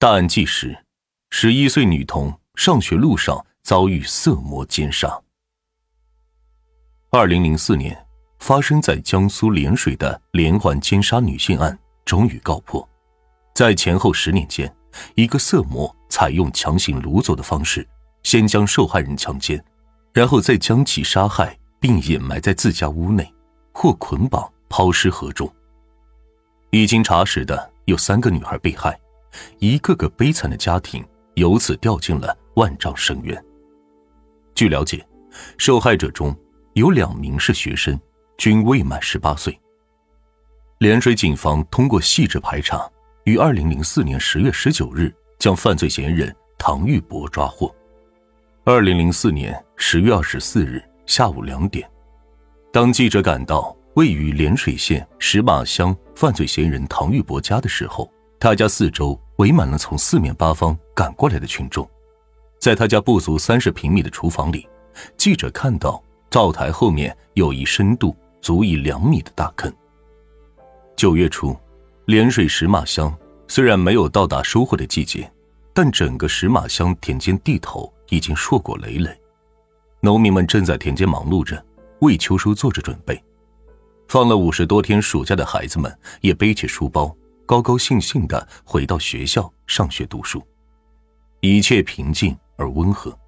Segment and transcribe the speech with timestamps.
[0.00, 0.78] 大案纪实：
[1.30, 5.20] 十一岁女童上学路上遭遇色魔奸杀。
[7.10, 8.06] 二零零四年，
[8.38, 12.88] 发生在江苏涟水的连环奸杀女性案终于告破。
[13.56, 14.72] 在前后十年间，
[15.16, 17.84] 一个色魔采用强行掳走的方式，
[18.22, 19.60] 先将受害人强奸，
[20.12, 23.28] 然后再将其杀害，并掩埋在自家屋内，
[23.72, 25.52] 或捆绑抛尸河中。
[26.70, 28.96] 已经查实的有三个女孩被害。
[29.58, 31.04] 一个个悲惨的家庭
[31.34, 33.44] 由此掉进了万丈深渊。
[34.54, 35.06] 据了解，
[35.56, 36.36] 受害者中
[36.74, 37.98] 有两名是学生，
[38.36, 39.58] 均未满十八岁。
[40.80, 42.88] 涟水警方通过细致排查，
[43.24, 47.74] 于二零零四年十月十九日将犯罪嫌疑人唐玉博抓获。
[48.64, 51.88] 二零零四年十月二十四日下午两点，
[52.72, 58.08] 当记者赶到位于涟水县石马乡犯罪嫌疑人唐玉博家的时候，
[58.40, 61.88] 他家四周围满了从四面八方赶过来的群众，
[62.60, 64.68] 在他家不足三十平米的厨房里，
[65.16, 69.72] 记者看到灶台后面有一深度足以两米的大坑。
[70.94, 71.56] 九月初，
[72.06, 73.12] 涟水石马乡
[73.48, 75.28] 虽然没有到达收获的季节，
[75.74, 79.10] 但整个石马乡田间地头已经硕果累累，
[80.00, 81.60] 农民们正在田间忙碌着，
[82.00, 83.20] 为秋收做着准备。
[84.06, 87.14] 放了五十多天暑假的孩子们也背起书包。
[87.48, 90.46] 高高兴兴的回到学校上学读书，
[91.40, 93.18] 一切平静而温和。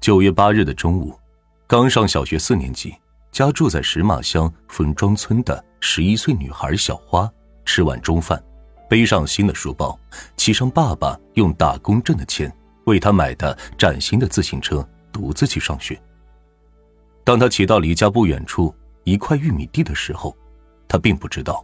[0.00, 1.14] 九月八日的中午，
[1.66, 2.94] 刚上小学四年级、
[3.30, 7.30] 家住在石马乡冯庄村的十一岁女孩小花
[7.66, 8.42] 吃完中饭，
[8.88, 10.00] 背上新的书包，
[10.34, 12.50] 骑上爸爸用打工挣的钱
[12.86, 16.00] 为她买的崭新的自行车，独自去上学。
[17.22, 20.34] 当她骑到离家不远处一块玉米地的时候，
[20.88, 21.62] 她并不知道，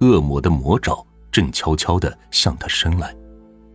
[0.00, 1.02] 恶魔的魔爪。
[1.30, 3.14] 正悄悄的向他伸来，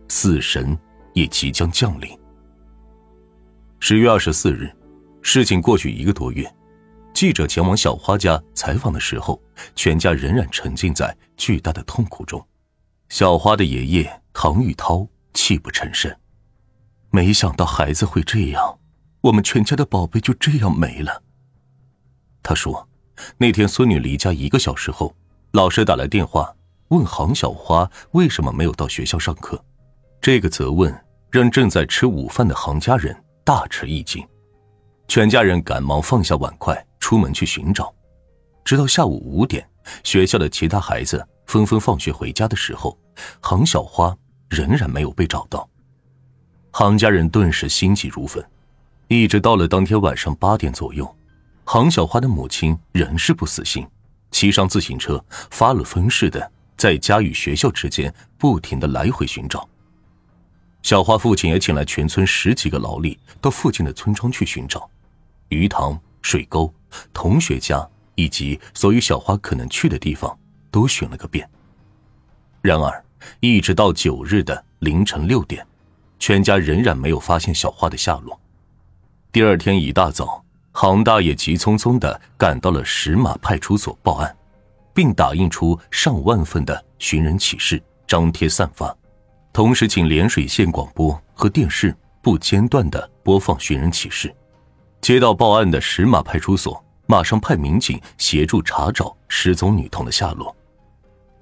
[0.08, 0.76] 死神
[1.14, 2.18] 也即将降临。
[3.78, 4.74] 十月二十四日，
[5.22, 6.50] 事情过去一个多月，
[7.14, 9.40] 记者前往小花家采访的时候，
[9.74, 12.44] 全家仍然沉浸在巨大的痛苦中。
[13.08, 16.14] 小花的爷爷唐玉涛泣不成声，
[17.10, 18.78] 没想到孩子会这样，
[19.20, 21.22] 我们全家的宝贝就这样没了。
[22.42, 22.88] 他说，
[23.38, 25.14] 那天孙女离家一个小时后，
[25.52, 26.55] 老师打来电话。
[26.88, 29.62] 问杭小花为什么没有到学校上课？
[30.20, 30.94] 这个责问
[31.30, 34.26] 让正在吃午饭的杭家人大吃一惊，
[35.08, 37.92] 全家人赶忙放下碗筷，出门去寻找。
[38.64, 39.68] 直到下午五点，
[40.04, 42.96] 学校的其他孩子纷纷放学回家的时候，
[43.40, 44.16] 杭小花
[44.48, 45.68] 仍然没有被找到。
[46.70, 48.44] 杭家人顿时心急如焚，
[49.08, 51.16] 一直到了当天晚上八点左右，
[51.64, 53.84] 杭小花的母亲仍是不死心，
[54.30, 56.52] 骑上自行车，发了疯似的。
[56.76, 59.66] 在家与学校之间不停的来回寻找，
[60.82, 64.88] 小花父亲也请来全村十几个劳力到附近的村庄去寻找，
[65.48, 66.72] 鱼塘、水沟、
[67.12, 70.38] 同学家以及所有小花可能去的地方
[70.70, 71.48] 都寻了个遍。
[72.60, 73.04] 然而，
[73.40, 75.66] 一直到九日的凌晨六点，
[76.18, 78.38] 全家仍然没有发现小花的下落。
[79.32, 84.36] 第二天一大早，杭大爷急匆匆的赶到了石马派出所报案。
[84.96, 88.96] 并打印出上万份的寻人启事，张贴散发，
[89.52, 94.34] 同时请涟水县广播和电视不间断的播放寻人启事。
[95.02, 100.56] 接到报案的石马派出所马上派民警协助查找失踪女童的下落。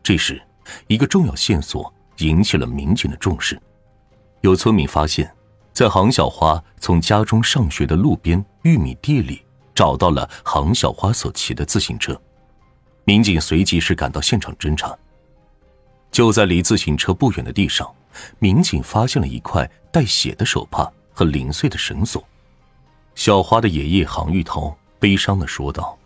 [0.03, 0.43] 这时，
[0.89, 3.57] 一个重要线索引起了民警的重视。
[4.41, 5.33] 有村民发现，
[5.73, 9.43] 在杭小花从家中上学的路边玉米地里
[9.77, 12.21] 找到了杭小花所骑的自行车。
[13.05, 14.97] 民警随即是赶到现场侦查。
[16.11, 17.93] 就在离自行车不远的地上，
[18.39, 22.23] 民警发现了一块带血的手帕和零碎的绳索。
[23.15, 25.99] 小花的爷爷杭玉涛悲伤的说道：“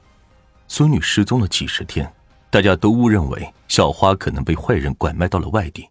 [0.67, 2.11] 孙女失踪了几十天，
[2.51, 5.89] 大家都误认为小花可能被坏人拐卖到了外地，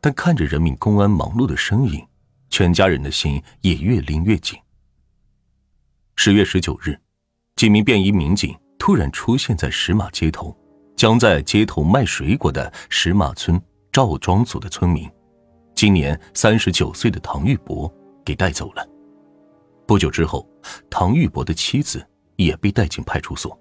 [0.00, 2.06] 但看着人民公安忙碌的身影，
[2.50, 4.58] 全家人的心也越拎越紧。”
[6.16, 6.98] 十月十九日，
[7.56, 8.56] 几名便衣民警。
[8.80, 10.56] 突然出现在石马街头，
[10.96, 13.60] 将在街头卖水果的石马村
[13.92, 15.08] 赵庄组的村民，
[15.74, 17.92] 今年三十九岁的唐玉博
[18.24, 18.84] 给带走了。
[19.86, 20.48] 不久之后，
[20.88, 22.04] 唐玉博的妻子
[22.36, 23.56] 也被带进派出所。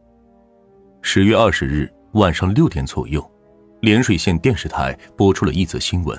[1.01, 3.22] 十月二十日晚上六点左右，
[3.81, 6.18] 涟水县电视台播出了一则新闻，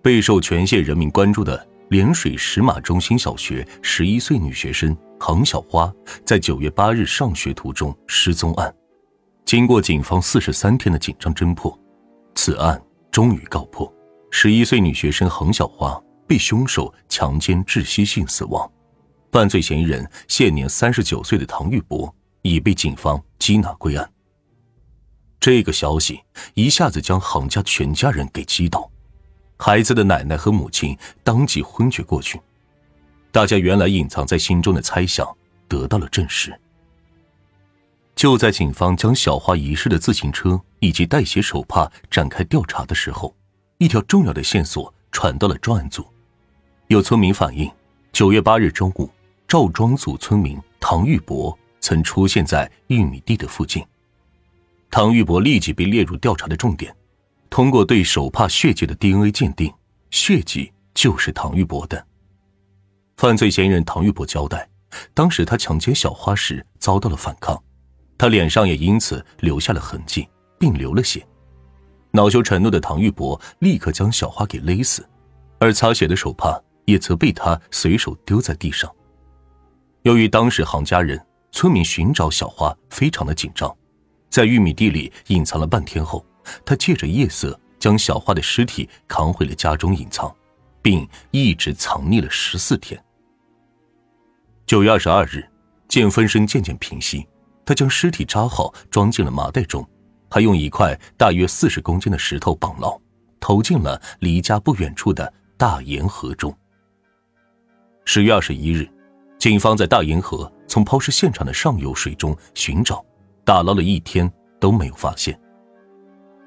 [0.00, 4.96] 备受全县人民关注的涟水石马中心小学十一岁女学生。
[5.18, 5.92] 杭小花
[6.24, 8.72] 在九月八日上学途中失踪案，
[9.44, 11.76] 经过警方四十三天的紧张侦破，
[12.34, 12.80] 此案
[13.10, 13.92] 终于告破，
[14.30, 18.70] 十一岁女学生横小花被凶手强奸窒息性死亡，
[19.32, 24.08] 犯罪嫌疑人现年三十九岁的唐玉博已被警方缉拿归案。
[25.40, 26.20] 这个消息
[26.54, 28.90] 一下子将杭家全家人给击倒，
[29.56, 32.40] 孩子的奶奶和母亲当即昏厥过去。
[33.36, 35.28] 大家原来隐藏在心中的猜想
[35.68, 36.58] 得到了证实。
[38.14, 43.36] 就在警方将小花遗失的自行车以及带血手帕展开调查的时候，
[43.76, 46.02] 一条重要的线索传到了专案组。
[46.86, 47.70] 有村民反映，
[48.10, 49.10] 九月八日中午，
[49.46, 53.84] 赵庄组村民唐玉博曾出现在玉米地的附近。
[54.90, 56.96] 唐玉博立即被列入调查的重点。
[57.50, 59.70] 通过对手帕血迹的 DNA 鉴定，
[60.10, 62.02] 血迹就是唐玉博的。
[63.16, 64.68] 犯罪嫌疑人唐玉博交代，
[65.14, 67.58] 当时他强奸小花时遭到了反抗。
[68.18, 70.28] 他脸上也因此留下了痕迹，
[70.58, 71.26] 并流了血。
[72.10, 75.06] 恼羞成怒的唐玉博立刻将小花给勒死，
[75.58, 78.90] 而擦血的手帕也则被他随手丢在地上。
[80.02, 81.18] 由于当时杭家人、
[81.52, 83.74] 村民寻找小花非常的紧张，
[84.28, 86.22] 在玉米地里隐藏了半天后，
[86.66, 90.34] 他借着夜色将小花的尸体扛回了家中隐藏，
[90.82, 93.02] 并一直藏匿了十四天。
[94.66, 95.48] 九月二十二日，
[95.86, 97.24] 见风声渐渐平息。
[97.64, 99.88] 他将尸体扎好，装进了麻袋中，
[100.28, 103.00] 还用一块大约四十公斤的石头绑牢，
[103.38, 106.52] 投进了离家不远处的大盐河中。
[108.04, 108.88] 十月二十一日，
[109.38, 113.04] 警方在大盐河从抛尸现场的上游水中寻找，
[113.44, 114.28] 打捞了一天
[114.58, 115.38] 都没有发现。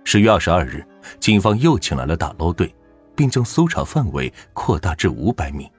[0.04, 0.86] 十月二十二日，
[1.22, 2.76] 警方又请来了打捞队，
[3.16, 5.72] 并将搜查范围扩大至五百米。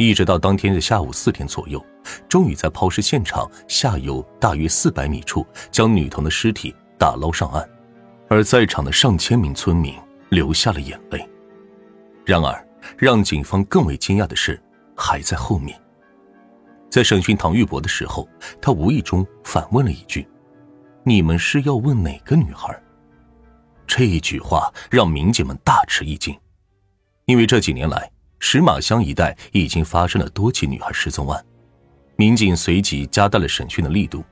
[0.00, 1.84] 一直到当天的下午四点左右，
[2.26, 7.68] 终于在抛尸现场下游大约四百米处将女童的尸体打捞上岸，
[8.26, 9.94] 而在场的上千名村民
[10.30, 11.28] 流下了眼泪。
[12.24, 12.66] 然而，
[12.96, 14.58] 让警方更为惊讶的是
[14.96, 15.78] 还在后面。
[16.88, 18.26] 在审讯唐玉博的时候，
[18.58, 20.26] 他无意中反问了一句
[21.04, 22.74] ：“你们是要问哪个女孩？”
[23.86, 26.34] 这一句话让民警们大吃一惊，
[27.26, 28.10] 因为这几年来。
[28.40, 31.44] 石马乡一带已经发生了多起女孩失踪案，
[32.16, 34.24] 民警随即加大了审讯的力度。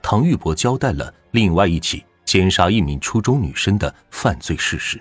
[0.00, 4.98] 唐玉博交代了另外一起奸杀一名初中女生的犯罪事实。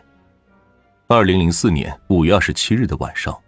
[1.07, 3.39] 二零零四年五月二十七日的晚上，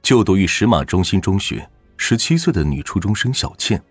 [0.00, 1.68] 就读于石马中心中学
[1.98, 3.82] 十七岁的女初中生小倩，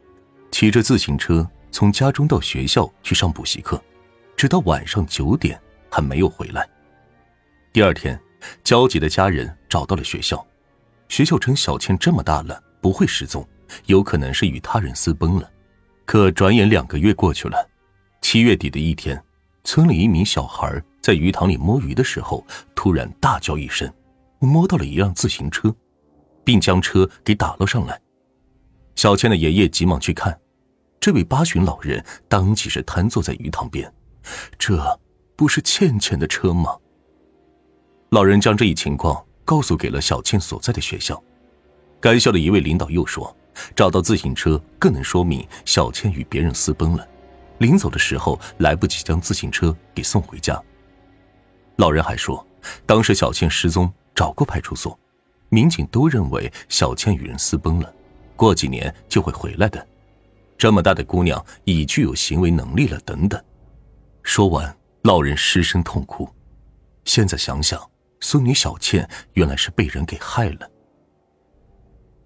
[0.49, 3.79] 骑着自行车从家中到学校去上补习课，
[4.35, 5.61] 直到晚上九点
[5.91, 6.67] 还没有回来。
[7.73, 8.19] 第二天，
[8.63, 10.43] 焦急的家人找到了学校。
[11.09, 13.45] 学校称小倩这么大了不会失踪，
[13.87, 15.51] 有可能是与他人私奔了。
[16.05, 17.67] 可转眼两个月过去了，
[18.21, 19.21] 七月底的一天，
[19.63, 23.91] 村里一名小孩在鱼塘里摸鱼的时候，突然大叫一声
[24.39, 25.75] ：“摸到了一辆自行车！”
[26.45, 27.99] 并将车给打了上来。
[28.95, 30.39] 小倩的爷爷急忙去看，
[30.99, 33.91] 这位八旬老人当即是瘫坐在鱼塘边。
[34.57, 34.81] 这
[35.35, 36.75] 不是倩倩的车吗？
[38.09, 39.23] 老人将这一情况。
[39.49, 41.19] 告诉给了小倩所在的学校，
[41.99, 43.35] 该校的一位领导又说，
[43.75, 47.07] 找到自行车更能说明小倩与别人私奔了，
[47.57, 50.61] 临走的时候来不及将自行车给送回家。
[51.77, 52.45] 老人还说，
[52.85, 54.95] 当时小倩失踪，找过派出所，
[55.49, 57.91] 民警都认为小倩与人私奔了，
[58.35, 59.83] 过几年就会回来的，
[60.59, 63.43] 这么大的姑娘已具有行为能力了，等等。
[64.21, 66.29] 说完，老人失声痛哭。
[67.03, 67.88] 现在想想。
[68.21, 70.69] 孙女小倩原来是被人给害了。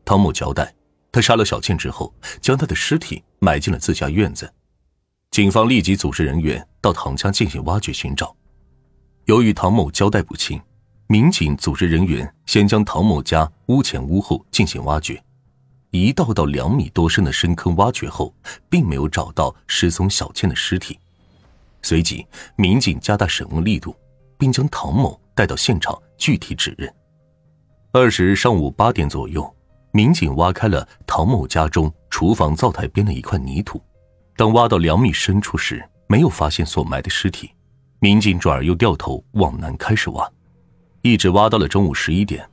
[0.06, 0.74] 唐某交代，
[1.12, 4.52] 他杀了小倩之后，将她的尸体埋进了自家院子。
[5.32, 8.36] 警方立即组织人员到唐家进行挖掘寻找。
[9.26, 10.62] 由于唐某交代不清，
[11.08, 15.24] 民警组织人员先将唐某家屋前屋后进行挖掘。
[15.92, 18.34] 一道道两米多深的深坑挖掘后，
[18.70, 21.00] 并没有找到失踪小倩的尸体。
[21.82, 23.96] 随即，民警加大审问力度，
[24.38, 25.20] 并将唐某。
[25.36, 26.94] 带到现场具体指认。
[27.92, 29.56] 二十日上午八点左右，
[29.92, 33.82] 民警挖开了唐某家中厨房灶台边的一块泥土。
[34.36, 37.52] 当挖到两米深处时，没有发现所埋的尸体。
[38.00, 40.30] 民警转而又掉头往南开始挖，
[41.04, 42.48] 一直挖到了中午十一点。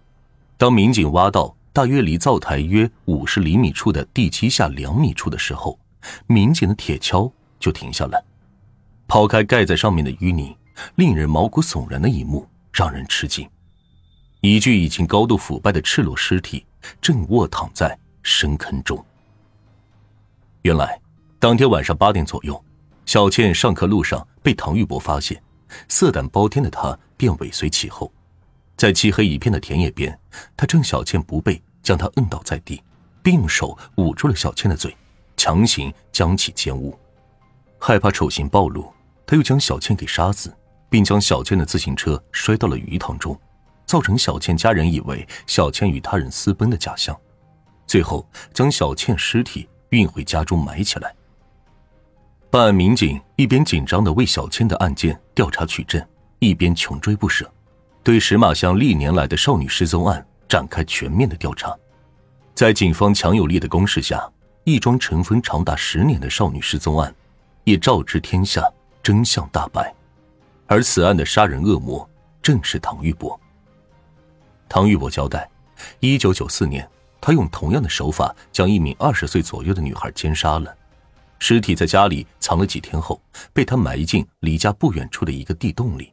[0.57, 5.79] 当民警挖到大约离灶台约五十厘米处的地基下两米处的时候，
[6.27, 8.25] 民警的铁锹就停下了。
[9.09, 10.57] 抛开盖在上面的淤泥，
[10.97, 12.47] 令人毛骨悚然的一幕。
[12.81, 13.47] 让人吃惊，
[14.41, 16.65] 一具已经高度腐败的赤裸尸体
[16.99, 19.05] 正卧躺在深坑中。
[20.63, 20.99] 原来，
[21.39, 22.65] 当天晚上八点左右，
[23.05, 25.43] 小倩上课路上被唐玉博发现，
[25.91, 28.11] 色胆包天的他便尾随其后。
[28.79, 30.19] 在漆黑一片的田野边，
[30.57, 32.83] 他趁小倩不备，将她摁倒在地，
[33.23, 34.97] 并用手捂住了小倩的嘴，
[35.37, 36.99] 强行将其奸污。
[37.79, 38.91] 害怕丑行暴露，
[39.27, 40.51] 他又将小倩给杀死，
[40.91, 43.39] 并将小倩的自行车摔到了鱼塘中，
[43.87, 47.17] 造成小倩家人以为小倩与他人私奔的假象。
[47.87, 51.15] 最后，将小倩尸体运回家中埋起来。
[52.51, 56.05] 办案民警一边紧张的为小倩的案件调查取证，
[56.41, 57.49] 一边穷追不舍，
[58.03, 61.73] 对石马乡历年来的少女失踪案展开全面的调查。
[62.55, 64.29] 在警方强有力的攻势下，
[64.65, 67.15] 一桩尘封长达十年的少女失踪案，
[67.63, 68.63] 也昭知天下，
[69.03, 69.95] 真相大白。
[70.71, 72.09] 而此案的杀人恶魔
[72.41, 73.39] 正是唐玉博。
[74.69, 75.51] 唐玉博交代，
[75.99, 76.89] 一九九四年，
[77.21, 80.73] 他用同样的手法将一名二十岁左右的女孩奸杀了。
[81.41, 83.21] 尸体在家里藏了几天后，
[83.53, 86.13] 被他埋进离家不远处的一个地洞里。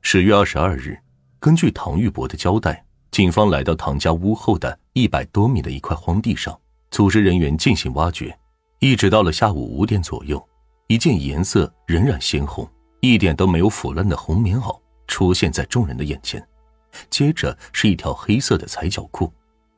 [0.00, 0.98] 十月二十二日，
[1.38, 6.58] 根据唐玉博的交代，警方来到唐家屋后的一百多米的一块荒地上，
[6.90, 8.34] 组织人员进行挖掘，
[8.78, 10.42] 一直到了下午五点左右，
[10.86, 12.66] 一件颜色仍然鲜红、
[13.12, 16.42] 一点都没有腐烂的红棉袄出现在众人的眼前，
[17.10, 19.32] 接着是一条黑色的踩脚裤，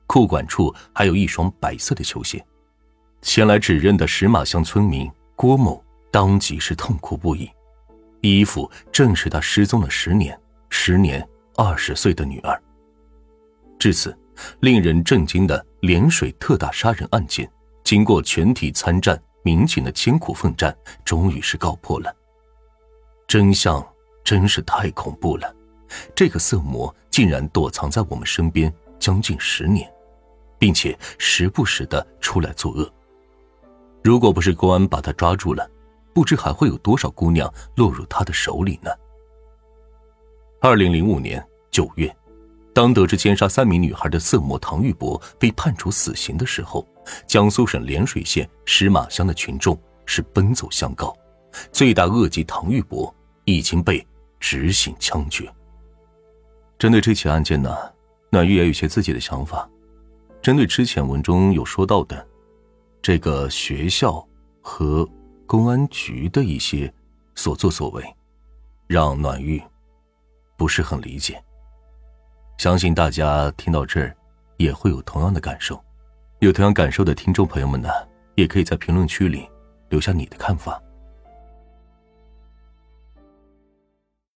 [0.07, 2.45] 裤管处还有一双白色的球鞋。
[3.23, 7.51] 前来指认的石马乡村民郭某当即是痛哭不已，
[8.21, 12.63] 衣服正是他失踪了十年、十年二十岁的女儿。
[13.79, 14.17] 至此，
[14.61, 17.51] 令人震惊的涟水特大杀人案件，
[17.83, 22.15] 经过全体参战民警的艰苦奋战，终于是告破了。
[23.27, 23.85] 真相
[24.25, 25.55] 真是太恐怖了，
[26.15, 29.91] 这个色魔竟然躲藏在我们身边将近十年，
[30.59, 32.89] 并且时不时的出来作恶。
[34.03, 35.69] 如果不是公安把他抓住了，
[36.15, 38.91] 不知还会有多少姑娘落入他的手里呢。
[40.61, 42.15] 二零零五年九月，
[42.73, 46.87] 当得知奸杀三名女孩的色魔唐玉博被判处死刑的时候，
[47.27, 51.13] 江苏省涟水县石马乡的群众是奔走相告，
[51.73, 53.13] 罪大恶极唐玉博
[53.47, 54.07] 已经被
[54.39, 55.51] 执行枪决。
[56.79, 57.75] 针对这起案件呢，
[58.31, 59.67] 暖玉也有些自己的想法。
[60.43, 62.25] 针对之前文中有说到的。
[63.03, 64.27] 这个学校
[64.61, 65.09] 和
[65.47, 66.93] 公安局的一些
[67.37, 68.05] 所作所为，
[68.89, 69.63] 让暖玉
[70.57, 71.41] 不是很理解。
[72.59, 74.17] 相信大家听到这儿
[74.57, 75.81] 也会有同样的感受。
[76.41, 77.89] 有同样感受的听众朋友们呢，
[78.35, 79.49] 也可以在评论区里
[79.89, 80.83] 留下你的看法。